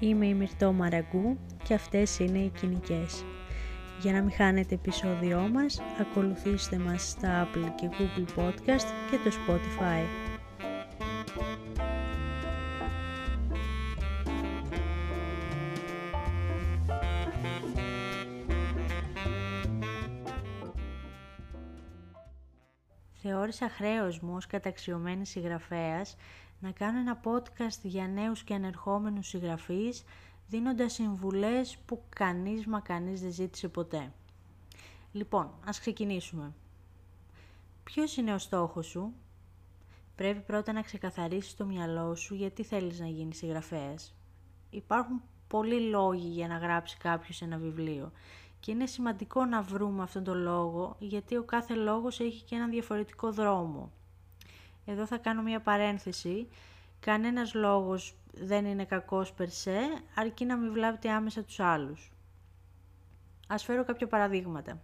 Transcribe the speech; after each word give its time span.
Είμαι 0.00 0.26
η 0.26 0.34
Μυρτώ 0.34 0.72
Μαραγκού 0.72 1.38
και 1.64 1.74
αυτές 1.74 2.18
είναι 2.18 2.38
οι 2.38 2.48
κοινικές. 2.48 3.24
Για 4.00 4.12
να 4.12 4.20
μην 4.20 4.32
χάνετε 4.32 4.74
επεισόδιό 4.74 5.48
μας, 5.52 5.80
ακολουθήστε 6.00 6.78
μας 6.78 7.08
στα 7.08 7.48
Apple 7.48 7.72
και 7.76 7.88
Google 7.90 8.40
Podcast 8.40 8.86
και 9.10 9.16
το 9.24 9.30
Spotify. 9.30 10.28
Θεώρησα 23.22 23.68
χρέος 23.68 24.20
μου 24.20 24.32
ως 24.36 24.46
καταξιωμένης 24.46 25.28
συγγραφέας 25.28 26.16
να 26.60 26.70
κάνω 26.70 26.98
ένα 26.98 27.20
podcast 27.24 27.80
για 27.82 28.08
νέους 28.08 28.42
και 28.42 28.54
ανερχόμενους 28.54 29.28
συγγραφείς, 29.28 30.04
δίνοντας 30.48 30.92
συμβουλές 30.92 31.78
που 31.86 32.02
κανείς 32.08 32.66
μα 32.66 32.80
κανείς 32.80 33.20
δεν 33.20 33.32
ζήτησε 33.32 33.68
ποτέ. 33.68 34.12
Λοιπόν, 35.12 35.50
ας 35.66 35.80
ξεκινήσουμε. 35.80 36.52
Ποιος 37.84 38.16
είναι 38.16 38.34
ο 38.34 38.38
στόχος 38.38 38.86
σου; 38.86 39.12
Πρέπει 40.18 40.40
πρώτα 40.40 40.72
να 40.72 40.82
ξεκαθαρίσεις 40.82 41.56
το 41.56 41.64
μυαλό 41.64 42.14
σου 42.14 42.34
γιατί 42.34 42.62
θέλεις 42.62 43.00
να 43.00 43.06
γίνεις 43.06 43.36
συγγραφέας. 43.36 44.14
Υπάρχουν 44.70 45.22
πολλοί 45.48 45.80
λόγοι 45.80 46.28
για 46.28 46.48
να 46.48 46.56
γράψει 46.58 46.96
κάποιος 46.96 47.42
ένα 47.42 47.56
βιβλίο 47.56 48.12
και 48.60 48.70
είναι 48.70 48.86
σημαντικό 48.86 49.44
να 49.44 49.62
βρούμε 49.62 50.02
αυτόν 50.02 50.24
τον 50.24 50.38
λόγο 50.38 50.96
γιατί 50.98 51.36
ο 51.36 51.42
κάθε 51.42 51.74
λόγος 51.74 52.20
έχει 52.20 52.44
και 52.44 52.54
έναν 52.54 52.70
διαφορετικό 52.70 53.32
δρόμο. 53.32 53.92
Εδώ 54.90 55.06
θα 55.06 55.18
κάνω 55.18 55.42
μια 55.42 55.60
παρένθεση. 55.60 56.48
Κανένας 57.00 57.54
λόγος 57.54 58.16
δεν 58.32 58.64
είναι 58.64 58.84
κακός 58.84 59.32
περσέ, 59.32 59.78
αρκεί 60.14 60.44
να 60.44 60.56
μην 60.56 60.72
βλάβει 60.72 61.08
άμεσα 61.08 61.42
τους 61.42 61.60
άλλους. 61.60 62.12
Ας 63.48 63.64
φέρω 63.64 63.84
κάποια 63.84 64.06
παραδείγματα. 64.06 64.82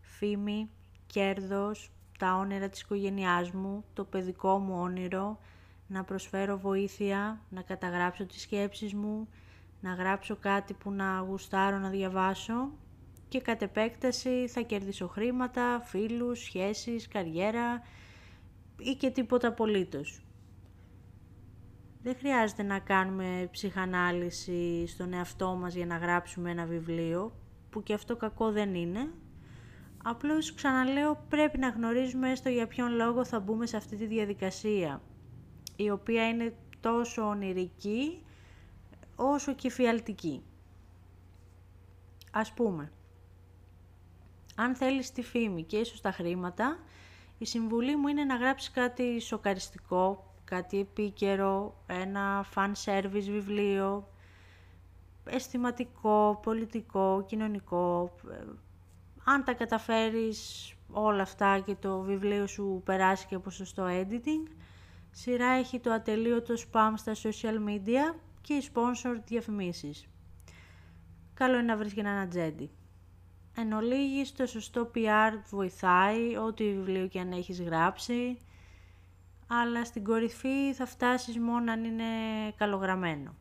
Φήμη, 0.00 0.70
κέρδος, 1.06 1.90
τα 2.18 2.34
όνειρα 2.34 2.68
της 2.68 2.80
οικογένειάς 2.80 3.50
μου, 3.50 3.84
το 3.92 4.04
παιδικό 4.04 4.58
μου 4.58 4.80
όνειρο, 4.80 5.38
να 5.86 6.04
προσφέρω 6.04 6.58
βοήθεια, 6.58 7.40
να 7.48 7.62
καταγράψω 7.62 8.26
τις 8.26 8.40
σκέψεις 8.40 8.94
μου, 8.94 9.28
να 9.80 9.94
γράψω 9.94 10.36
κάτι 10.36 10.74
που 10.74 10.90
να 10.90 11.18
γουστάρω 11.18 11.78
να 11.78 11.88
διαβάσω 11.88 12.70
και 13.28 13.40
κατ' 13.40 13.62
επέκταση 13.62 14.48
θα 14.48 14.60
κερδίσω 14.60 15.08
χρήματα, 15.08 15.80
φίλους, 15.84 16.40
σχέσεις, 16.42 17.08
καριέρα, 17.08 17.82
ή 18.78 18.94
και 18.94 19.10
τίποτα 19.10 19.48
απολύτως. 19.48 20.20
Δεν 22.02 22.16
χρειάζεται 22.16 22.62
να 22.62 22.78
κάνουμε 22.78 23.48
ψυχανάλυση 23.50 24.86
στον 24.86 25.12
εαυτό 25.12 25.54
μας 25.54 25.74
για 25.74 25.86
να 25.86 25.96
γράψουμε 25.96 26.50
ένα 26.50 26.64
βιβλίο, 26.64 27.32
που 27.70 27.82
και 27.82 27.94
αυτό 27.94 28.16
κακό 28.16 28.52
δεν 28.52 28.74
είναι. 28.74 29.10
Απλώς 30.04 30.54
ξαναλέω 30.54 31.24
πρέπει 31.28 31.58
να 31.58 31.68
γνωρίζουμε 31.68 32.30
έστω 32.30 32.48
για 32.48 32.66
ποιον 32.66 32.92
λόγο 32.92 33.24
θα 33.24 33.40
μπούμε 33.40 33.66
σε 33.66 33.76
αυτή 33.76 33.96
τη 33.96 34.06
διαδικασία, 34.06 35.02
η 35.76 35.90
οποία 35.90 36.28
είναι 36.28 36.54
τόσο 36.80 37.22
ονειρική 37.22 38.22
όσο 39.16 39.54
και 39.54 39.70
φιαλτική. 39.70 40.42
Ας 42.32 42.52
πούμε, 42.52 42.92
αν 44.56 44.74
θέλεις 44.74 45.12
τη 45.12 45.22
φήμη 45.22 45.64
και 45.64 45.76
ίσως 45.76 46.00
τα 46.00 46.10
χρήματα, 46.10 46.78
η 47.38 47.44
συμβουλή 47.44 47.96
μου 47.96 48.08
είναι 48.08 48.24
να 48.24 48.36
γράψεις 48.36 48.70
κάτι 48.70 49.20
σοκαριστικό, 49.20 50.34
κάτι 50.44 50.78
επίκαιρο, 50.78 51.82
ένα 51.86 52.46
fan 52.54 52.72
service 52.84 53.28
βιβλίο, 53.30 54.08
αισθηματικό, 55.24 56.40
πολιτικό, 56.42 57.24
κοινωνικό. 57.26 58.14
Αν 59.24 59.44
τα 59.44 59.54
καταφέρεις 59.54 60.70
όλα 60.90 61.22
αυτά 61.22 61.58
και 61.58 61.74
το 61.74 62.00
βιβλίο 62.00 62.46
σου 62.46 62.82
περάσει 62.84 63.26
και 63.26 63.34
από 63.34 63.50
σωστό 63.50 63.86
editing, 63.88 64.50
σειρά 65.10 65.46
έχει 65.46 65.80
το 65.80 65.92
ατελείωτο 65.92 66.54
spam 66.54 66.92
στα 66.94 67.12
social 67.14 67.68
media 67.68 68.16
και 68.40 68.54
οι 68.54 68.70
sponsored 68.72 69.20
διαφημίσεις. 69.24 70.06
Καλό 71.34 71.54
είναι 71.54 71.62
να 71.62 71.76
βρεις 71.76 71.92
και 71.92 72.00
έναν 72.00 72.18
ατζέντη. 72.18 72.70
Εν 73.58 73.72
ολίγης, 73.72 74.32
το 74.32 74.46
σωστό 74.46 74.90
PR 74.94 75.32
βοηθάει, 75.50 76.36
ό,τι 76.36 76.64
βιβλίο 76.64 77.06
και 77.06 77.20
αν 77.20 77.32
έχεις 77.32 77.62
γράψει, 77.62 78.38
αλλά 79.46 79.84
στην 79.84 80.04
κορυφή 80.04 80.72
θα 80.74 80.86
φτάσεις 80.86 81.38
μόνο 81.38 81.72
αν 81.72 81.84
είναι 81.84 82.04
καλογραμμένο. 82.56 83.34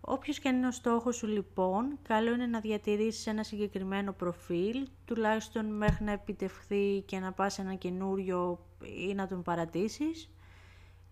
Όποιος 0.00 0.38
και 0.38 0.48
αν 0.48 0.56
είναι 0.56 0.66
ο 0.66 0.70
στόχος 0.70 1.16
σου 1.16 1.26
λοιπόν, 1.26 1.98
καλό 2.02 2.32
είναι 2.32 2.46
να 2.46 2.60
διατηρήσεις 2.60 3.26
ένα 3.26 3.42
συγκεκριμένο 3.42 4.12
προφίλ, 4.12 4.88
τουλάχιστον 5.04 5.66
μέχρι 5.76 6.04
να 6.04 6.12
επιτευχθεί 6.12 7.00
και 7.06 7.18
να 7.18 7.32
πας 7.32 7.58
ένα 7.58 7.74
καινούριο 7.74 8.66
ή 9.08 9.14
να 9.14 9.26
τον 9.26 9.42
παρατήσεις. 9.42 10.30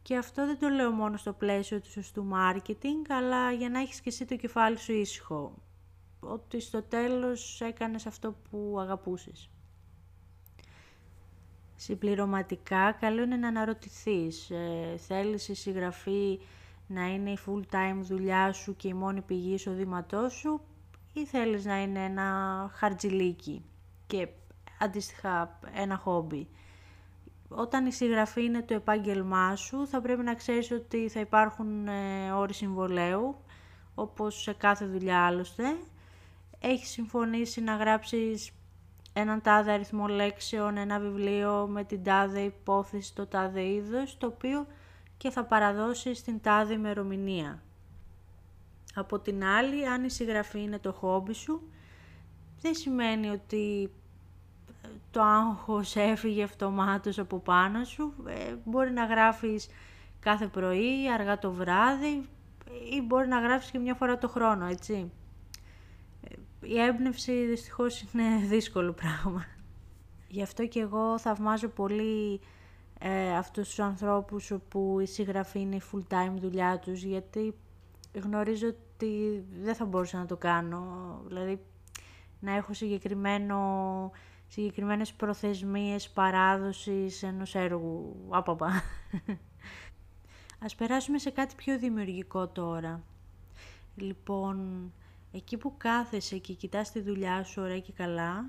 Και 0.03 0.17
αυτό 0.17 0.47
δεν 0.47 0.59
το 0.59 0.69
λέω 0.69 0.91
μόνο 0.91 1.17
στο 1.17 1.33
πλαίσιο 1.33 1.81
του 1.81 1.91
σωστού 1.91 2.27
marketing, 2.33 3.09
αλλά 3.09 3.53
για 3.53 3.69
να 3.69 3.81
έχεις 3.81 4.01
και 4.01 4.09
εσύ 4.09 4.25
το 4.25 4.37
κεφάλι 4.37 4.79
σου 4.79 4.93
ήσυχο 4.93 5.55
ότι 6.23 6.61
στο 6.61 6.83
τέλος 6.83 7.61
έκανες 7.61 8.07
αυτό 8.07 8.35
που 8.51 8.77
αγαπούσες. 8.81 9.51
Συμπληρωματικά, 11.77 12.93
καλό 12.93 13.23
είναι 13.23 13.37
να 13.37 13.49
αναρωτηθείς. 13.49 14.51
Ε, 14.51 14.97
θέλεις 14.97 15.49
η 15.49 15.55
συγγραφή 15.55 16.41
να 16.87 17.07
είναι 17.07 17.31
η 17.31 17.39
full-time 17.47 17.99
δουλειά 18.01 18.53
σου 18.53 18.77
και 18.77 18.89
η 18.89 18.95
μόνη 18.95 19.21
πηγή 19.21 19.55
εισοδήματός 19.55 20.33
σου 20.33 20.61
ή 21.13 21.27
θέλεις 21.27 21.65
να 21.65 21.83
είναι 21.83 22.05
ένα 22.05 22.71
χαρτζιλίκι 22.75 23.65
και 24.07 24.29
αντίστοιχα 24.79 25.59
ένα 25.75 25.97
χόμπι. 25.97 26.49
Όταν 27.49 27.87
η 27.87 27.93
συγγραφή 27.93 28.45
είναι 28.45 28.63
το 28.63 28.75
επάγγελμά 28.75 29.57
σου, 29.57 29.87
θα 29.87 30.01
πρέπει 30.01 30.23
να 30.23 30.35
ξέρεις 30.35 30.71
ότι 30.71 31.09
θα 31.09 31.21
υπάρχουν 31.21 31.89
ε, 31.89 32.33
όροι 32.33 32.55
συμβολέου, 32.55 33.37
όπως 33.95 34.43
σε 34.43 34.53
κάθε 34.53 34.87
δουλειά 34.87 35.27
άλλωστε, 35.27 35.77
έχεις 36.63 36.89
συμφωνήσει 36.89 37.61
να 37.61 37.77
γράψεις 37.77 38.51
έναν 39.13 39.41
τάδε 39.41 39.73
αριθμό 39.73 40.07
λέξεων, 40.07 40.77
ένα 40.77 40.99
βιβλίο 40.99 41.67
με 41.71 41.85
την 41.85 42.03
τάδε 42.03 42.41
υπόθεση, 42.41 43.15
το 43.15 43.27
τάδε 43.27 43.65
είδος, 43.65 44.19
το 44.19 44.27
οποίο 44.27 44.67
και 45.17 45.31
θα 45.31 45.45
παραδώσεις 45.45 46.19
στην 46.19 46.41
τάδε 46.41 46.75
ημερομηνία. 46.75 47.63
Από 48.95 49.19
την 49.19 49.45
άλλη, 49.45 49.89
αν 49.89 50.05
η 50.05 50.11
συγγραφή 50.11 50.63
είναι 50.63 50.79
το 50.79 50.93
χόμπι 50.93 51.33
σου, 51.33 51.63
δεν 52.61 52.75
σημαίνει 52.75 53.29
ότι 53.29 53.91
ε, 54.85 54.89
το 55.11 55.23
άγχος 55.23 55.97
έφυγε 56.13 56.43
αυτομάτως 56.43 57.19
από 57.19 57.39
πάνω 57.39 57.85
σου. 57.85 58.15
Ε, 58.27 58.55
μπορεί 58.65 58.91
να 58.91 59.05
γράφεις 59.05 59.69
κάθε 60.21 60.47
πρωί, 60.47 61.11
αργά 61.13 61.39
το 61.39 61.53
βράδυ 61.53 62.29
ή 62.93 63.01
μπορεί 63.03 63.29
να 63.29 63.41
γράφεις 63.41 63.71
και 63.71 63.79
μια 63.79 63.95
φορά 63.95 64.19
το 64.19 64.29
χρόνο, 64.29 64.67
έτσι 64.67 65.11
η 66.63 66.81
έμπνευση 66.81 67.47
δυστυχώς 67.47 68.01
είναι 68.01 68.37
δύσκολο 68.55 68.93
πράγμα. 68.93 69.45
Γι' 70.29 70.43
αυτό 70.43 70.67
και 70.67 70.81
εγώ 70.81 71.19
θαυμάζω 71.19 71.69
πολύ 71.69 72.41
ε, 72.99 73.37
αυτούς 73.37 73.69
τους 73.69 73.79
ανθρώπους 73.79 74.51
όπου 74.51 75.01
η 75.01 75.07
συγγραφή 75.07 75.61
είναι 75.61 75.77
η 75.77 75.83
full 75.93 76.15
time 76.15 76.35
δουλειά 76.37 76.79
τους 76.79 77.03
γιατί 77.03 77.55
γνωρίζω 78.23 78.69
ότι 78.69 79.45
δεν 79.63 79.75
θα 79.75 79.85
μπορούσα 79.85 80.19
να 80.19 80.27
το 80.27 80.37
κάνω. 80.37 80.85
Δηλαδή 81.27 81.61
να 82.41 82.55
έχω 82.55 82.75
συγκεκριμένο, 82.75 84.11
συγκεκριμένες 84.49 85.13
προθεσμίες 85.13 86.11
παράδοσης 86.11 87.23
ενός 87.23 87.55
έργου. 87.55 88.17
Άπαπα. 88.29 88.83
Ας 90.65 90.75
περάσουμε 90.75 91.19
σε 91.19 91.31
κάτι 91.31 91.55
πιο 91.55 91.79
δημιουργικό 91.79 92.49
τώρα. 92.49 93.03
Λοιπόν, 93.97 94.93
Εκεί 95.33 95.57
που 95.57 95.75
κάθεσαι 95.77 96.39
και 96.39 96.53
κοιτάς 96.53 96.93
τη 96.93 97.01
δουλειά 97.01 97.45
σου 97.45 97.63
ωραία 97.63 97.81
και 97.81 97.93
καλά, 97.93 98.45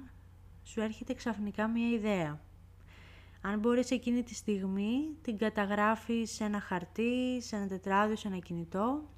σου 0.64 0.82
έρχεται 0.82 1.14
ξαφνικά 1.14 1.68
μια 1.68 1.90
ιδέα. 1.90 2.40
Αν 3.42 3.60
μπορείς 3.60 3.92
εκείνη 3.92 4.24
τη 4.24 4.36
στιγμή, 4.36 5.16
την 5.22 5.38
καταγράφεις 5.38 6.32
σε 6.32 6.44
ένα 6.44 6.60
χαρτί, 6.60 7.42
σε 7.42 7.56
ένα 7.56 7.68
τετράδιο, 7.68 8.16
σε 8.16 8.28
ένα 8.28 8.38
κινητό. 8.38 9.10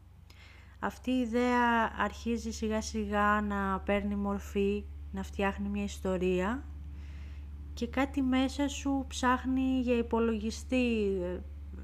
Αυτή 0.80 1.12
η 1.12 1.20
ιδέα 1.20 1.94
αρχίζει 1.98 2.52
σιγά 2.52 2.82
σιγά 2.82 3.42
να 3.42 3.80
παίρνει 3.80 4.16
μορφή, 4.16 4.84
να 5.12 5.24
φτιάχνει 5.24 5.70
μια 5.70 5.84
ιστορία 5.84 6.66
και 7.74 7.88
κάτι 7.88 8.22
μέσα 8.22 8.68
σου 8.68 9.06
ψάχνει 9.08 9.80
για 9.82 9.98
υπολογιστή, 9.98 11.18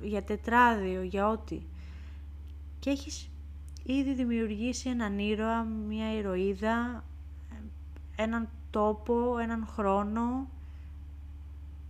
για 0.01 0.23
τετράδιο, 0.23 1.01
για 1.01 1.29
ό,τι. 1.29 1.61
Και 2.79 2.89
έχεις 2.89 3.31
ήδη 3.83 4.13
δημιουργήσει 4.13 4.89
έναν 4.89 5.19
ήρωα, 5.19 5.63
μια 5.63 6.13
ηρωίδα, 6.13 7.03
έναν 8.15 8.49
τόπο, 8.69 9.37
έναν 9.37 9.65
χρόνο. 9.65 10.47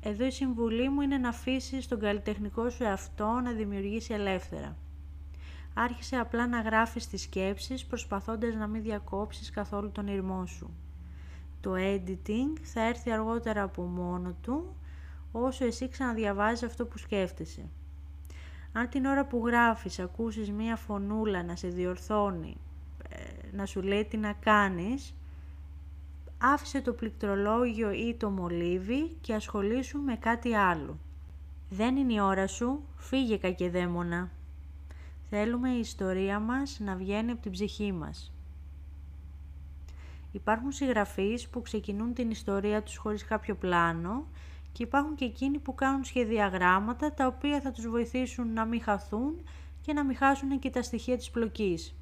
Εδώ 0.02 0.26
η 0.26 0.32
συμβουλή 0.32 0.90
μου 0.90 1.02
είναι 1.02 1.18
να 1.18 1.30
αφήσει 1.30 1.90
τον 1.90 2.00
καλλιτεχνικό 2.00 2.70
σου 2.70 2.84
εαυτό 2.84 3.40
να 3.44 3.52
δημιουργήσει 3.52 4.14
ελεύθερα. 4.14 4.76
άρχισε 5.74 6.16
απλά 6.16 6.48
να 6.48 6.62
γράφεις 6.62 7.08
τις 7.08 7.22
σκέψεις 7.22 7.86
προσπαθώντας 7.86 8.56
να 8.56 8.68
μην 8.68 8.82
διακόψεις 8.82 9.50
καθόλου 9.50 9.92
τον 9.92 10.08
ήρμό 10.08 10.46
σου. 10.46 10.70
Το 11.62 11.74
editing 11.76 12.60
θα 12.62 12.82
έρθει 12.82 13.12
αργότερα 13.12 13.64
από 13.64 13.82
μόνο 13.82 14.36
του 14.42 14.76
όσο 15.32 15.66
εσύ 15.66 15.88
ξαναδιαβάζεις 15.88 16.64
αυτό 16.64 16.86
που 16.86 16.98
σκέφτεσαι. 16.98 17.70
Αν 18.74 18.90
την 18.90 19.06
ώρα 19.06 19.26
που 19.26 19.44
γράφεις 19.46 20.00
ακούσεις 20.00 20.52
μία 20.52 20.76
φωνούλα 20.76 21.44
να 21.44 21.56
σε 21.56 21.68
διορθώνει, 21.68 22.58
ε, 23.10 23.56
να 23.56 23.66
σου 23.66 23.82
λέει 23.82 24.06
τι 24.06 24.18
να 24.18 24.34
κάνεις, 24.34 25.16
άφησε 26.38 26.82
το 26.82 26.94
πληκτρολόγιο 26.94 27.92
ή 27.92 28.16
το 28.16 28.30
μολύβι 28.30 29.18
και 29.22 29.34
ασχολήσου 29.34 30.00
με 30.00 30.16
κάτι 30.16 30.54
άλλο. 30.54 30.98
Δεν 31.70 31.96
είναι 31.96 32.14
η 32.14 32.20
ώρα 32.20 32.48
σου, 32.48 32.84
φύγε 32.98 33.38
κακεδαίμονα. 33.38 34.30
Θέλουμε 35.30 35.70
η 35.70 35.80
ιστορία 35.80 36.40
μας 36.40 36.80
να 36.80 36.96
βγαίνει 36.96 37.32
από 37.32 37.42
την 37.42 37.52
ψυχή 37.52 37.92
μας. 37.92 38.32
Υπάρχουν 40.32 40.72
συγγραφείς 40.72 41.48
που 41.48 41.62
ξεκινούν 41.62 42.14
την 42.14 42.30
ιστορία 42.30 42.84
τους 42.84 42.98
χωρίς 42.98 43.26
κάποιο 43.26 43.56
πλάνο 43.56 44.26
και 44.72 44.84
υπάρχουν 44.84 45.16
και 45.16 45.26
εκείνοι 45.26 45.60
που 45.60 45.76
κάνουν 45.76 46.04
σχεδιαγράμματα 46.04 47.14
τα 47.14 47.28
οποία 47.28 47.62
θα 47.62 47.72
τους 47.72 47.88
βοηθήσουν 47.88 48.54
να 48.54 48.66
μην 48.66 48.82
χαθούν 48.82 49.44
και 49.82 49.94
να 49.94 50.04
μην 50.04 50.16
χάσουν 50.16 50.60
και 50.60 50.70
τα 50.70 50.82
στοιχεία 50.82 51.18
της 51.18 51.30
πλοκής. 51.30 51.96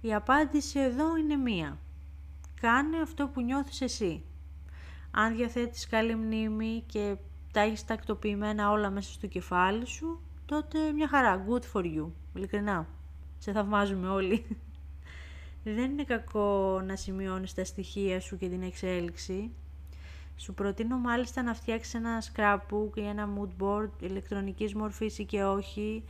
Η 0.00 0.14
απάντηση 0.14 0.80
εδώ 0.80 1.16
είναι 1.16 1.36
μία. 1.36 1.78
Κάνε 2.60 3.00
αυτό 3.00 3.28
που 3.28 3.40
νιώθεις 3.40 3.80
εσύ. 3.80 4.22
Αν 5.10 5.36
διαθέτεις 5.36 5.86
καλή 5.86 6.14
μνήμη 6.14 6.84
και 6.86 7.16
τα 7.52 7.60
έχεις 7.60 7.84
τακτοποιημένα 7.84 8.70
όλα 8.70 8.90
μέσα 8.90 9.12
στο 9.12 9.26
κεφάλι 9.26 9.86
σου, 9.86 10.20
τότε 10.46 10.92
μια 10.92 11.08
χαρά, 11.08 11.44
good 11.48 11.62
for 11.72 11.84
you, 11.84 12.06
ειλικρινά. 12.34 12.86
Σε 13.38 13.52
θαυμάζουμε 13.52 14.08
όλοι. 14.08 14.44
Δεν 15.64 15.90
είναι 15.90 16.04
κακό 16.04 16.80
να 16.86 16.96
σημειώνεις 16.96 17.54
τα 17.54 17.64
στοιχεία 17.64 18.20
σου 18.20 18.36
και 18.36 18.48
την 18.48 18.62
εξέλιξη. 18.62 19.50
Σου 20.42 20.54
προτείνω 20.54 20.98
μάλιστα 20.98 21.42
να 21.42 21.54
φτιάξεις 21.54 21.94
ένα 21.94 22.22
scrapbook 22.22 22.96
ή 22.96 23.06
ένα 23.06 23.28
mood 23.36 23.62
board 23.62 23.90
ηλεκτρονικής 24.00 24.74
μορφής 24.74 25.18
ή 25.18 25.24
και 25.24 25.44
όχι, 25.44 26.04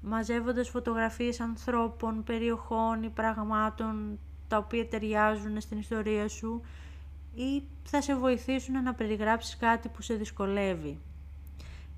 μαζεύοντας 0.00 0.68
φωτογραφίες 0.68 1.40
ανθρώπων, 1.40 2.22
περιοχών 2.24 3.02
ή 3.02 3.08
πραγμάτων 3.08 4.18
τα 4.48 4.56
οποία 4.56 4.88
ταιριάζουν 4.88 5.60
στην 5.60 5.78
ιστορία 5.78 6.28
σου 6.28 6.60
ή 7.34 7.62
θα 7.82 8.02
σε 8.02 8.14
βοηθήσουν 8.14 8.82
να 8.82 8.94
περιγράψεις 8.94 9.56
κάτι 9.56 9.88
που 9.88 10.02
σε 10.02 10.14
δυσκολεύει. 10.14 10.98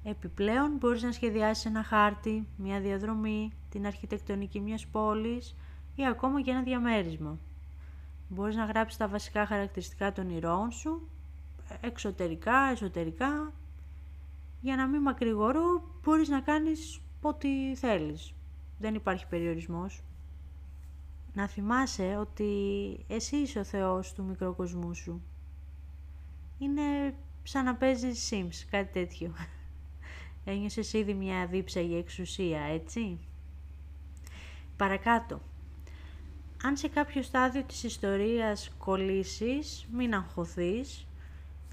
Επιπλέον 0.04 0.76
μπορείς 0.78 1.02
να 1.02 1.12
σχεδιάσεις 1.12 1.64
ένα 1.64 1.82
χάρτη, 1.82 2.46
μια 2.56 2.80
διαδρομή, 2.80 3.52
την 3.70 3.86
αρχιτεκτονική 3.86 4.60
μιας 4.60 4.86
πόλης 4.86 5.56
ή 5.94 6.06
ακόμα 6.06 6.42
και 6.42 6.50
ένα 6.50 6.62
διαμέρισμα. 6.62 7.38
Μπορείς 8.28 8.56
να 8.56 8.64
γράψεις 8.64 8.98
τα 8.98 9.08
βασικά 9.08 9.46
χαρακτηριστικά 9.46 10.12
των 10.12 10.30
ηρώων 10.30 10.70
σου, 10.70 11.08
εξωτερικά, 11.80 12.58
εσωτερικά. 12.72 13.52
Για 14.60 14.76
να 14.76 14.86
μην 14.86 15.00
μακρηγορώ, 15.00 15.84
μπορείς 16.02 16.28
να 16.28 16.40
κάνεις 16.40 17.00
ό,τι 17.22 17.74
θέλεις. 17.74 18.34
Δεν 18.78 18.94
υπάρχει 18.94 19.26
περιορισμός. 19.26 20.02
Να 21.32 21.48
θυμάσαι 21.48 22.16
ότι 22.20 22.50
εσύ 23.08 23.36
είσαι 23.36 23.58
ο 23.58 23.64
Θεός 23.64 24.12
του 24.12 24.24
μικροκοσμού 24.24 24.94
σου. 24.94 25.22
Είναι 26.58 27.14
σαν 27.42 27.64
να 27.64 27.74
παίζεις 27.74 28.30
Sims, 28.32 28.66
κάτι 28.70 28.92
τέτοιο. 28.92 29.34
Ένιωσες 30.44 30.92
ήδη 30.92 31.14
μια 31.14 31.48
για 31.74 31.98
εξουσία, 31.98 32.60
έτσι; 32.60 33.18
Παρακάτω. 34.76 35.40
Αν 36.62 36.76
σε 36.76 36.88
κάποιο 36.88 37.22
στάδιο 37.22 37.62
της 37.62 37.82
ιστορίας 37.82 38.70
κολλήσεις, 38.78 39.86
μην 39.92 40.14
αγχωθείς. 40.14 41.06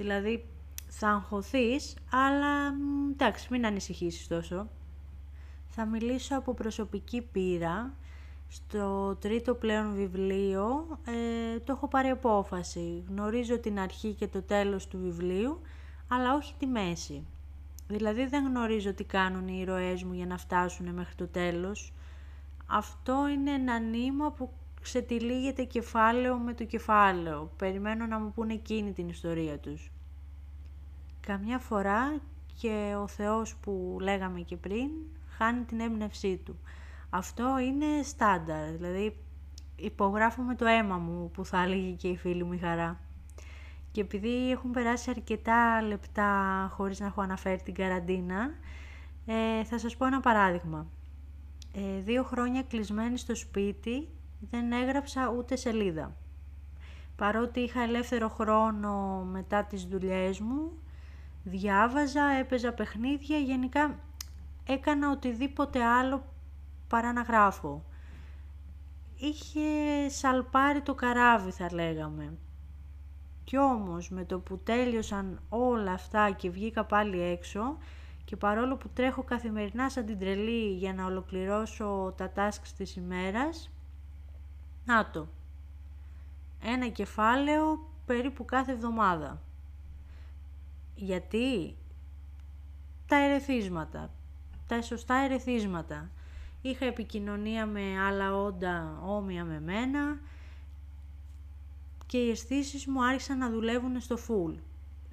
Δηλαδή, 0.01 0.45
θα 0.87 1.09
αγχωθείς, 1.09 1.95
αλλά 2.11 2.73
εντάξει, 3.11 3.47
μην 3.51 3.65
ανησυχήσεις 3.65 4.27
τόσο. 4.27 4.67
Θα 5.67 5.85
μιλήσω 5.85 6.37
από 6.37 6.53
προσωπική 6.53 7.21
πείρα. 7.21 7.93
Στο 8.47 9.15
τρίτο 9.15 9.53
πλέον 9.53 9.95
βιβλίο 9.95 10.99
ε, 11.05 11.59
το 11.59 11.71
έχω 11.71 11.87
πάρει 11.87 12.09
απόφαση. 12.09 13.03
Γνωρίζω 13.09 13.59
την 13.59 13.79
αρχή 13.79 14.13
και 14.13 14.27
το 14.27 14.41
τέλος 14.41 14.87
του 14.87 14.97
βιβλίου, 14.97 15.61
αλλά 16.07 16.35
όχι 16.35 16.53
τη 16.57 16.65
μέση. 16.65 17.25
Δηλαδή 17.87 18.25
δεν 18.25 18.45
γνωρίζω 18.45 18.93
τι 18.93 19.03
κάνουν 19.03 19.47
οι 19.47 19.57
ηρωές 19.61 20.03
μου 20.03 20.13
για 20.13 20.25
να 20.25 20.37
φτάσουν 20.37 20.93
μέχρι 20.93 21.15
το 21.15 21.27
τέλος. 21.27 21.93
Αυτό 22.65 23.27
είναι 23.27 23.51
ένα 23.51 23.79
νήμα 23.79 24.31
που 24.31 24.49
ξετυλίγεται 24.81 25.63
κεφάλαιο 25.63 26.37
με 26.37 26.53
το 26.53 26.63
κεφάλαιο. 26.65 27.51
Περιμένω 27.57 28.05
να 28.05 28.19
μου 28.19 28.31
πούνε 28.31 28.53
εκείνη 28.53 28.91
την 28.91 29.09
ιστορία 29.09 29.57
τους. 29.59 29.91
Καμιά 31.19 31.59
φορά 31.59 32.21
και 32.59 32.95
ο 33.01 33.07
Θεός 33.07 33.55
που 33.55 33.97
λέγαμε 34.01 34.39
και 34.39 34.57
πριν 34.57 34.89
χάνει 35.37 35.63
την 35.63 35.79
έμπνευσή 35.79 36.37
του. 36.45 36.59
Αυτό 37.09 37.59
είναι 37.59 38.03
στάνταρ, 38.03 38.71
δηλαδή 38.71 39.17
υπογράφω 39.75 40.41
με 40.41 40.55
το 40.55 40.65
αίμα 40.65 40.97
μου 40.97 41.31
που 41.31 41.45
θα 41.45 41.63
έλεγε 41.63 41.91
και 41.91 42.07
η 42.07 42.17
φίλη 42.17 42.43
μου 42.43 42.53
η 42.53 42.57
χαρά. 42.57 42.99
Και 43.91 44.01
επειδή 44.01 44.51
έχουν 44.51 44.71
περάσει 44.71 45.09
αρκετά 45.09 45.81
λεπτά 45.81 46.69
χωρίς 46.73 46.99
να 46.99 47.05
έχω 47.05 47.21
αναφέρει 47.21 47.61
την 47.61 47.73
καραντίνα, 47.73 48.51
ε, 49.25 49.63
θα 49.63 49.79
σας 49.79 49.97
πω 49.97 50.05
ένα 50.05 50.19
παράδειγμα. 50.19 50.87
Ε, 51.73 52.01
δύο 52.01 52.23
χρόνια 52.23 52.63
κλεισμένη 52.63 53.17
στο 53.17 53.35
σπίτι 53.35 54.07
δεν 54.49 54.71
έγραψα 54.71 55.33
ούτε 55.37 55.55
σελίδα. 55.55 56.15
Παρότι 57.15 57.59
είχα 57.59 57.81
ελεύθερο 57.81 58.29
χρόνο 58.29 59.23
μετά 59.31 59.63
τις 59.63 59.83
δουλειές 59.83 60.39
μου, 60.39 60.71
διάβαζα, 61.43 62.23
έπαιζα 62.39 62.73
παιχνίδια, 62.73 63.37
γενικά 63.37 63.99
έκανα 64.67 65.11
οτιδήποτε 65.11 65.83
άλλο 65.83 66.23
παρά 66.87 67.13
να 67.13 67.21
γράφω. 67.21 67.83
Είχε 69.17 69.59
σαλπάρει 70.09 70.81
το 70.81 70.93
καράβι 70.93 71.51
θα 71.51 71.73
λέγαμε. 71.73 72.33
Κι 73.43 73.57
όμως 73.57 74.09
με 74.09 74.25
το 74.25 74.39
που 74.39 74.57
τέλειωσαν 74.57 75.39
όλα 75.49 75.91
αυτά 75.91 76.31
και 76.31 76.49
βγήκα 76.49 76.85
πάλι 76.85 77.21
έξω 77.21 77.77
και 78.25 78.35
παρόλο 78.35 78.77
που 78.77 78.89
τρέχω 78.89 79.23
καθημερινά 79.23 79.89
σαν 79.89 80.05
την 80.05 80.19
τρελή 80.19 80.73
για 80.73 80.93
να 80.93 81.05
ολοκληρώσω 81.05 82.13
τα 82.17 82.31
tasks 82.35 82.67
της 82.77 82.95
ημέρας, 82.95 83.69
να 84.91 85.09
το, 85.09 85.27
ένα 86.63 86.87
κεφάλαιο 86.87 87.89
περίπου 88.05 88.45
κάθε 88.45 88.71
εβδομάδα. 88.71 89.41
Γιατί; 90.95 91.75
Τα 93.07 93.15
ερεθίσματα, 93.15 94.11
τα 94.67 94.81
σωστά 94.81 95.15
ερεθίσματα. 95.15 96.09
Είχα 96.61 96.85
επικοινωνία 96.85 97.65
με 97.65 97.99
άλλα 97.99 98.35
όντα 98.35 98.99
όμοια 99.05 99.43
με 99.43 99.59
μένα, 99.59 100.19
και 102.05 102.17
οι 102.17 102.29
αισθήσεις 102.29 102.87
μου 102.87 103.05
άρχισαν 103.05 103.37
να 103.37 103.49
δουλεύουν 103.49 104.01
στο 104.01 104.17
full. 104.27 104.55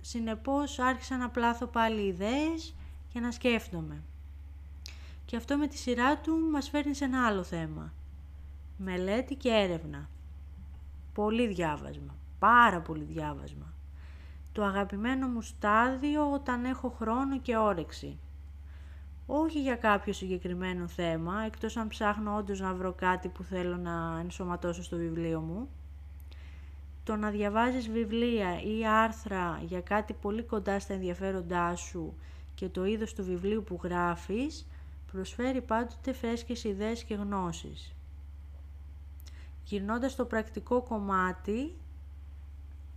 Συνεπώς 0.00 0.78
άρχισα 0.78 1.16
να 1.16 1.30
πλάθω 1.30 1.66
πάλι 1.66 2.06
ιδέες 2.06 2.74
και 3.12 3.20
να 3.20 3.30
σκέφτομαι. 3.30 4.02
Και 5.24 5.36
αυτό 5.36 5.56
με 5.56 5.66
τη 5.66 5.76
σειρά 5.76 6.18
του 6.18 6.38
μας 6.50 6.68
φέρνει 6.68 6.94
σε 6.94 7.04
ένα 7.04 7.26
άλλο 7.26 7.42
θέμα. 7.42 7.92
Μελέτη 8.78 9.34
και 9.34 9.48
έρευνα. 9.48 10.08
Πολύ 11.14 11.46
διάβασμα. 11.46 12.14
Πάρα 12.38 12.80
πολύ 12.80 13.04
διάβασμα. 13.04 13.72
Το 14.52 14.64
αγαπημένο 14.64 15.26
μου 15.26 15.42
στάδιο 15.42 16.32
όταν 16.32 16.64
έχω 16.64 16.88
χρόνο 16.88 17.38
και 17.40 17.56
όρεξη. 17.56 18.18
Όχι 19.26 19.60
για 19.60 19.76
κάποιο 19.76 20.12
συγκεκριμένο 20.12 20.86
θέμα, 20.86 21.42
εκτός 21.46 21.76
αν 21.76 21.88
ψάχνω 21.88 22.36
όντως 22.36 22.60
να 22.60 22.74
βρω 22.74 22.92
κάτι 22.92 23.28
που 23.28 23.42
θέλω 23.42 23.76
να 23.76 24.18
ενσωματώσω 24.20 24.82
στο 24.82 24.96
βιβλίο 24.96 25.40
μου 25.40 25.68
το 27.08 27.16
να 27.16 27.30
διαβάζεις 27.30 27.90
βιβλία 27.90 28.62
ή 28.62 28.86
άρθρα 28.86 29.60
για 29.66 29.80
κάτι 29.80 30.12
πολύ 30.12 30.42
κοντά 30.42 30.80
στα 30.80 30.94
ενδιαφέροντά 30.94 31.76
σου 31.76 32.14
και 32.54 32.68
το 32.68 32.84
είδος 32.84 33.14
του 33.14 33.24
βιβλίου 33.24 33.64
που 33.66 33.80
γράφεις 33.82 34.66
προσφέρει 35.12 35.60
πάντοτε 35.60 36.12
φρέσκες 36.12 36.64
ιδέες 36.64 37.04
και 37.04 37.14
γνώσεις. 37.14 37.94
Γυρνώντας 39.68 40.12
στο 40.12 40.24
πρακτικό 40.24 40.82
κομμάτι, 40.82 41.76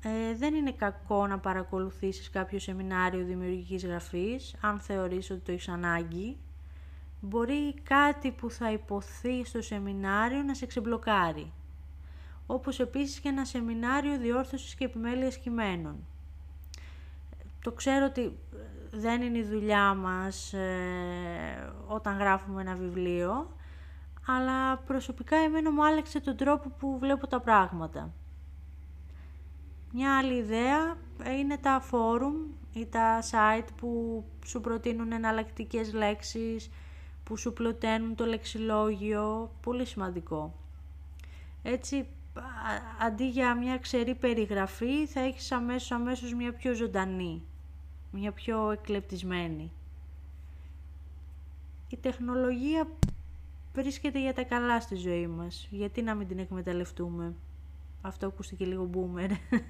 ε, 0.04 0.36
δεν 0.36 0.54
είναι 0.54 0.72
κακό 0.72 1.28
να 1.28 1.40
παρακολουθήσεις 1.40 2.30
κάποιο 2.30 2.60
σεμινάριο 2.60 3.26
δημιουργικής 3.26 3.86
γραφής, 3.86 4.56
αν 4.62 4.80
θεωρείς 4.80 5.30
ότι 5.30 5.40
το 5.40 5.52
έχεις 5.52 5.68
ανάγκη. 5.68 6.38
Μπορεί 7.20 7.74
κάτι 7.74 8.32
που 8.32 8.50
θα 8.50 8.72
υποθεί 8.72 9.46
στο 9.46 9.62
σεμινάριο 9.62 10.42
να 10.42 10.54
σε 10.56 10.66
ξεμπλοκάρει 10.66 11.52
όπως 12.54 12.80
επίσης 12.80 13.20
και 13.20 13.30
ένα 13.30 13.46
σεμινάριο 13.46 14.18
διόρθωσης 14.18 14.76
και 14.76 14.86
επιμέλειας 14.86 15.38
κειμένων. 15.38 15.96
Το 17.62 17.72
ξέρω 17.72 18.06
ότι 18.06 18.38
δεν 18.92 19.22
είναι 19.22 19.38
η 19.38 19.44
δουλειά 19.44 19.94
μας 19.94 20.54
ε, 20.54 21.74
όταν 21.88 22.18
γράφουμε 22.18 22.62
ένα 22.62 22.76
βιβλίο, 22.76 23.52
αλλά 24.28 24.78
προσωπικά 24.78 25.36
εμένα 25.36 25.72
μου 25.72 25.86
άλλαξε 25.86 26.20
τον 26.20 26.36
τρόπο 26.36 26.70
που 26.70 26.98
βλέπω 27.00 27.28
τα 27.28 27.40
πράγματα. 27.40 28.14
Μια 29.94 30.18
άλλη 30.18 30.34
ιδέα 30.34 30.98
είναι 31.38 31.58
τα 31.58 31.80
φόρουμ 31.80 32.36
ή 32.74 32.86
τα 32.86 33.22
site 33.22 33.68
που 33.76 34.24
σου 34.46 34.62
προτείνουν 34.62 35.12
εναλλακτικές 35.12 35.94
λέξεις, 35.94 36.70
που 37.24 37.38
σου 37.38 37.54
πλωταίνουν 37.54 38.16
το 38.16 38.26
λεξιλόγιο, 38.26 39.52
πολύ 39.62 39.86
σημαντικό. 39.86 40.54
Έτσι, 41.64 42.06
αντί 43.02 43.30
για 43.30 43.56
μια 43.56 43.78
ξερή 43.78 44.16
περιγραφή, 44.16 45.06
θα 45.08 45.20
έχεις 45.20 45.52
αμέσως, 45.52 45.92
αμέσως 45.92 46.34
μια 46.34 46.54
πιο 46.54 46.74
ζωντανή, 46.74 47.42
μια 48.12 48.32
πιο 48.32 48.72
εκλεπτισμένη. 48.72 49.72
Η 51.90 51.98
τεχνολογία 51.98 52.88
βρίσκεται 53.74 54.22
για 54.22 54.34
τα 54.34 54.44
καλά 54.44 54.82
στη 54.82 54.96
ζωή 54.96 55.28
μας. 55.28 55.68
Γιατί 55.72 56.02
να 56.02 56.16
μην 56.16 56.28
την 56.28 56.40
εκμεταλλευτούμε; 56.40 57.36
Αυτό 58.02 58.28
ακούστηκε 58.28 58.66
λίγο 58.66 58.90
boomer. 58.94 59.30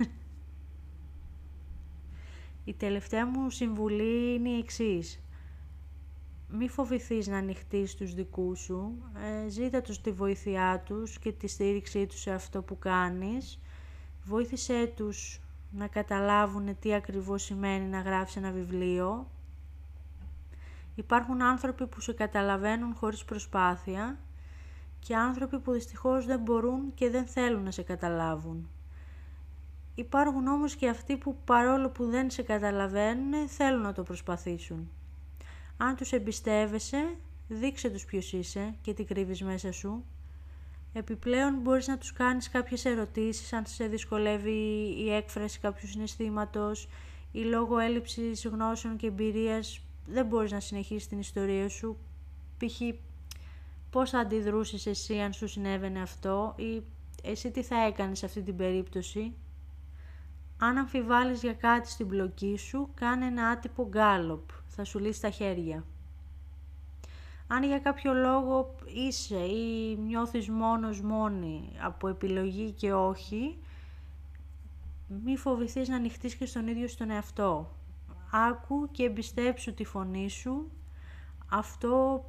Η 2.66 2.74
τελευταία 2.74 3.26
μου 3.26 3.50
συμβουλή 3.50 4.34
είναι 4.34 4.50
η 4.50 4.58
εξής. 4.58 5.20
Μη 6.50 6.70
φοβηθείς 6.70 7.28
να 7.28 7.38
ανοιχτείς 7.38 7.96
τους 7.96 8.14
δικούς 8.14 8.60
σου, 8.60 8.94
ε, 9.46 9.50
ζήτα 9.50 9.82
τους 9.82 10.02
τη 10.02 10.12
βοήθειά 10.12 10.84
τους 10.86 11.20
και 11.20 11.32
τη 11.32 11.48
στήριξή 11.48 12.06
τους 12.06 12.20
σε 12.20 12.32
αυτό 12.32 12.62
που 12.62 12.80
κάνεις. 12.80 13.60
Βοήθησέ 14.24 14.94
τους 14.96 15.42
να 15.72 15.88
καταλάβουν 15.88 16.80
τι 16.80 16.94
ακριβώς 16.94 17.44
σημαίνει 17.44 17.86
να 17.86 18.02
γράψεις 18.02 18.36
ένα 18.36 18.52
βιβλίο. 18.52 19.28
Υπάρχουν 21.02 21.42
άνθρωποι 21.42 21.88
που 21.88 22.02
σε 22.02 22.14
καταλαβαίνουν 22.14 22.96
χωρίς 22.96 23.26
προσπάθεια 23.26 24.18
και 25.00 25.16
άνθρωποι 25.16 25.60
που 25.60 25.72
δυστυχώς 25.72 26.26
δεν 26.26 26.40
μπορούν 26.40 26.94
και 26.94 27.10
δεν 27.10 27.26
θέλουν 27.26 27.64
να 27.64 27.72
σε 27.72 27.82
καταλάβουν. 27.82 28.70
Υπάρχουν 29.96 30.48
όμως 30.48 30.76
και 30.76 30.90
αυτοί 30.90 31.18
που 31.18 31.38
παρόλο 31.46 31.90
που 31.90 32.06
δεν 32.06 32.30
σε 32.30 32.42
καταλαβαίνουν 32.42 33.48
θέλουν 33.48 33.82
να 33.82 33.92
το 33.92 34.04
προσπαθήσουν. 34.04 34.90
Αν 35.78 35.96
τους 35.96 36.12
εμπιστεύεσαι, 36.12 37.16
δείξε 37.48 37.90
τους 37.90 38.06
ποιος 38.06 38.34
είσαι 38.34 38.76
και 38.82 38.94
τι 38.94 39.04
κρύβεις 39.04 39.42
μέσα 39.42 39.72
σου. 39.72 40.04
Επιπλέον 40.94 41.54
μπορείς 41.62 41.88
να 41.88 41.98
τους 41.98 42.14
κάνεις 42.14 42.50
κάποιες 42.50 42.86
ερωτήσεις 42.86 43.54
αν 43.54 43.66
σε 43.66 43.88
δυσκολεύει 43.88 44.96
η 44.98 45.14
έκφραση 45.14 45.60
κάποιου 45.60 45.88
συναισθήματος 45.88 46.88
ή 47.32 47.40
λόγω 47.40 47.78
έλλειψης 47.78 48.46
γνώσεων 48.46 48.98
και 48.98 49.08
εμπειρίας 49.08 49.86
δεν 50.06 50.26
μπορείς 50.26 50.52
να 50.52 50.60
συνεχίσεις 50.60 51.08
την 51.08 51.20
ιστορία 51.20 51.70
σου. 51.70 51.98
Π.χ. 52.58 52.82
πώς 53.90 54.10
θα 54.10 54.20
αντιδρούσεις 54.20 54.86
εσύ 54.86 55.20
αν 55.20 55.34
σου 55.34 55.48
συνέβαινε 55.48 56.02
αυτό 56.02 56.54
ή 56.58 56.84
εσύ 57.24 57.52
τι 57.52 57.64
θα 57.64 57.86
έκανες 57.86 58.18
σε 58.18 58.26
αυτή 58.26 58.42
την 58.42 58.56
περίπτωση. 58.56 59.34
Αν 60.58 60.78
αμφιβάλλεις 60.78 61.42
για 61.42 61.54
κάτι 61.54 61.90
στην 61.90 62.06
μπλοκή 62.06 62.58
σου, 62.58 62.90
κάνε 62.94 63.26
ένα 63.26 63.48
άτυπο 63.48 63.88
γκάλοπ. 63.88 64.50
Θα 64.68 64.84
σου 64.84 65.00
λύσει 65.00 65.22
τα 65.22 65.30
χέρια. 65.30 65.86
Αν 67.48 67.64
για 67.64 67.80
κάποιο 67.80 68.14
λόγο 68.14 68.76
είσαι 68.86 69.38
ή 69.38 69.96
νιώθεις 69.96 70.50
μόνος 70.50 71.02
μόνη 71.02 71.72
από 71.82 72.08
επιλογή 72.08 72.72
και 72.72 72.94
όχι, 72.94 73.58
μη 75.24 75.38
φοβηθείς 75.38 75.88
να 75.88 75.96
ανοιχτείς 75.96 76.36
και 76.36 76.46
στον 76.46 76.68
ίδιο 76.68 76.88
στον 76.88 77.10
εαυτό. 77.10 77.76
Άκου 78.32 78.92
και 78.92 79.04
εμπιστέψου 79.04 79.74
τη 79.74 79.84
φωνή 79.84 80.30
σου, 80.30 80.72
αυτό 81.50 82.26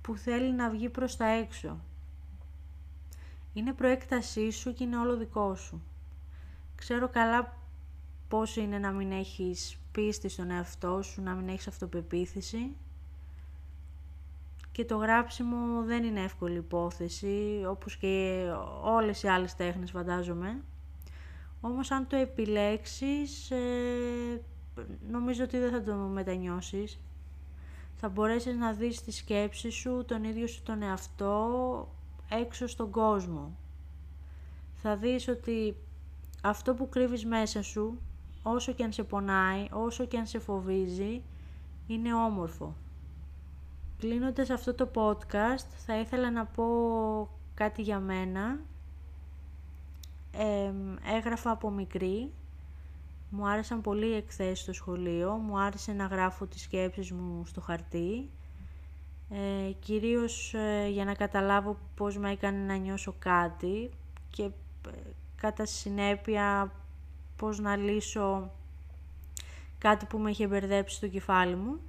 που 0.00 0.16
θέλει 0.16 0.52
να 0.52 0.70
βγει 0.70 0.88
προς 0.88 1.16
τα 1.16 1.26
έξω. 1.26 1.78
Είναι 3.52 3.72
προέκτασή 3.72 4.50
σου 4.50 4.72
και 4.72 4.84
είναι 4.84 4.98
όλο 4.98 5.16
δικό 5.16 5.54
σου. 5.54 5.82
Ξέρω 6.74 7.08
καλά 7.08 7.56
πώς 8.28 8.56
είναι 8.56 8.78
να 8.78 8.90
μην 8.90 9.12
έχεις 9.12 9.78
πίστη 9.92 10.28
στον 10.28 10.50
εαυτό 10.50 11.02
σου, 11.02 11.22
να 11.22 11.34
μην 11.34 11.48
έχεις 11.48 11.68
αυτοπεποίθηση. 11.68 12.76
Και 14.72 14.84
το 14.84 14.96
γράψιμο 14.96 15.82
δεν 15.82 16.04
είναι 16.04 16.22
εύκολη 16.22 16.56
υπόθεση, 16.56 17.64
όπως 17.68 17.96
και 17.96 18.44
όλες 18.82 19.22
οι 19.22 19.28
άλλες 19.28 19.54
τέχνες 19.54 19.90
φαντάζομαι. 19.90 20.62
Όμως 21.60 21.90
αν 21.90 22.06
το 22.06 22.16
επιλέξεις, 22.16 23.50
ε, 23.50 24.42
νομίζω 25.10 25.44
ότι 25.44 25.58
δεν 25.58 25.70
θα 25.70 25.82
το 25.82 25.94
μετανιώσεις. 25.94 26.98
Θα 27.94 28.08
μπορέσεις 28.08 28.56
να 28.56 28.72
δεις 28.72 29.02
τη 29.02 29.10
σκέψη 29.10 29.70
σου, 29.70 30.04
τον 30.06 30.24
ίδιο 30.24 30.46
σου 30.46 30.62
τον 30.62 30.82
εαυτό, 30.82 31.88
έξω 32.28 32.66
στον 32.66 32.90
κόσμο. 32.90 33.56
Θα 34.74 34.96
δεις 34.96 35.28
ότι 35.28 35.76
αυτό 36.42 36.74
που 36.74 36.88
κρύβεις 36.88 37.24
μέσα 37.24 37.62
σου, 37.62 37.98
όσο 38.42 38.72
και 38.72 38.84
αν 38.84 38.92
σε 38.92 39.02
πονάει, 39.02 39.66
όσο 39.70 40.04
και 40.04 40.18
αν 40.18 40.26
σε 40.26 40.38
φοβίζει, 40.38 41.22
είναι 41.86 42.14
όμορφο. 42.14 42.74
Κλείνοντας 43.98 44.50
αυτό 44.50 44.74
το 44.74 44.90
podcast, 44.94 45.66
θα 45.86 45.98
ήθελα 45.98 46.30
να 46.30 46.44
πω 46.44 46.64
κάτι 47.54 47.82
για 47.82 48.00
μένα. 48.00 48.58
έγραφα 51.16 51.50
από 51.50 51.70
μικρή, 51.70 52.32
μου 53.30 53.48
άρεσαν 53.48 53.80
πολύ 53.80 54.06
οι 54.06 54.14
εκθέσεις 54.14 54.58
στο 54.58 54.72
σχολείο, 54.72 55.32
μου 55.32 55.58
άρεσε 55.58 55.92
να 55.92 56.06
γράφω 56.06 56.46
τις 56.46 56.62
σκέψεις 56.62 57.12
μου 57.12 57.46
στο 57.46 57.60
χαρτί, 57.60 58.30
ε, 59.30 59.72
κυρίως 59.72 60.54
ε, 60.54 60.88
για 60.88 61.04
να 61.04 61.14
καταλάβω 61.14 61.76
πώς 61.94 62.18
με 62.18 62.30
έκανε 62.30 62.58
να 62.58 62.76
νιώσω 62.76 63.14
κάτι 63.18 63.90
και 64.30 64.42
ε, 64.42 64.50
κατά 65.36 65.66
συνέπεια 65.66 66.72
πώς 67.36 67.58
να 67.58 67.76
λύσω 67.76 68.50
κάτι 69.78 70.06
που 70.06 70.18
με 70.18 70.30
είχε 70.30 70.46
μπερδέψει 70.46 70.96
στο 70.96 71.08
κεφάλι 71.08 71.54
μου. 71.54 71.80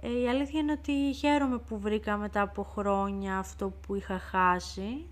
Ε, 0.00 0.20
η 0.20 0.28
αλήθεια 0.28 0.60
είναι 0.60 0.72
ότι 0.72 1.12
χαίρομαι 1.14 1.58
που 1.58 1.78
βρήκα 1.78 2.16
μετά 2.16 2.40
από 2.40 2.62
χρόνια 2.62 3.38
αυτό 3.38 3.72
που 3.86 3.94
είχα 3.94 4.18
χάσει, 4.18 5.04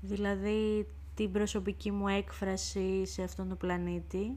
δηλαδή 0.00 0.86
την 1.22 1.32
προσωπική 1.32 1.90
μου 1.90 2.08
έκφραση 2.08 3.06
σε 3.06 3.22
αυτόν 3.22 3.48
τον 3.48 3.56
πλανήτη, 3.56 4.36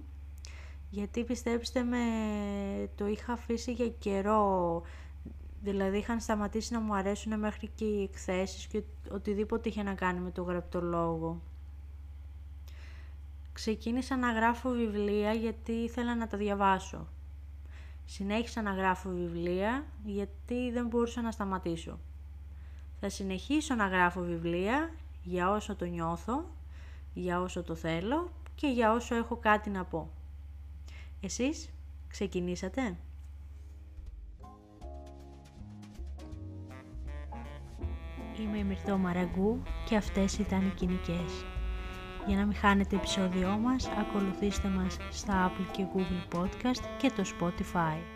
γιατί 0.90 1.24
πιστέψτε 1.24 1.84
με, 1.84 1.98
το 2.96 3.08
είχα 3.08 3.34
αφήσει 3.34 3.72
για 3.72 3.90
καιρό, 3.90 4.82
δηλαδή 5.62 5.98
είχαν 5.98 6.20
σταματήσει 6.20 6.74
να 6.74 6.80
μου 6.80 6.96
αρέσουν 6.96 7.40
μέχρι 7.40 7.70
και 7.76 7.86
οι 7.86 8.04
εκθέσεις 8.04 8.68
και 8.68 8.84
οτιδήποτε 9.12 9.70
είχε 9.70 9.84
να 9.84 9.94
κάνει 9.94 10.20
με 10.20 10.32
το 10.32 10.44
γραπτό 10.44 10.82
λόγο. 10.82 11.42
Ξεκίνησα 13.54 14.18
να 14.18 14.32
γράφω 14.32 14.70
βιβλία 14.70 15.34
γιατί 15.34 15.72
ήθελα 15.72 16.16
να 16.16 16.28
τα 16.28 16.38
διαβάσω. 16.38 17.08
Συνέχισα 18.06 18.62
να 18.62 18.72
γράφω 18.72 19.10
βιβλία 19.10 19.86
γιατί 20.06 20.72
δεν 20.72 20.88
μπορούσα 20.88 21.22
να 21.22 21.32
σταματήσω. 21.32 22.00
Θα 23.00 23.10
συνεχίσω 23.10 23.76
να 23.76 23.88
γράφω 23.88 24.22
βιβλία 24.22 24.90
για 25.24 25.52
όσο 25.52 25.76
το 25.76 25.86
νιώθω, 25.86 26.55
για 27.16 27.42
όσο 27.42 27.64
το 27.64 27.76
θέλω 27.76 28.32
και 28.56 28.68
για 28.68 28.94
όσο 28.94 29.16
έχω 29.16 29.36
κάτι 29.36 29.70
να 29.70 29.86
πω. 29.86 30.10
Εσείς 31.22 31.70
ξεκινήσατε; 32.08 32.98
Είμαι 38.40 38.58
η 38.58 38.64
Μυρτώ 38.64 38.98
Μαραγκού 38.98 39.62
και 39.86 39.96
αυτές 39.96 40.38
ήταν 40.38 40.68
οι 40.68 40.74
κοινικές. 40.76 41.46
Για 42.28 42.38
να 42.38 42.46
μην 42.46 42.56
χάνετε 42.56 42.96
επεισόδιό 42.96 43.58
μας, 43.58 43.88
ακολουθήστε 43.88 44.68
μας 44.68 44.98
στα 45.12 45.52
Apple 45.52 45.72
και 45.72 45.86
Google 45.96 46.38
Podcast 46.38 46.84
και 46.98 47.12
το 47.16 47.24
Spotify. 47.40 48.15